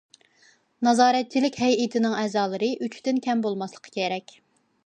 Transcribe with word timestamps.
نازارەتچىلىك 0.87 1.59
ھەيئىتىنىڭ 1.65 2.17
ئەزالىرى 2.21 2.73
ئۈچتىن 2.87 3.23
كەم 3.29 3.45
بولماسلىقى 3.47 3.99
كېرەك. 4.01 4.39